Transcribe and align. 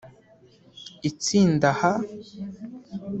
Itsinda 1.09 1.69
H 1.81 1.83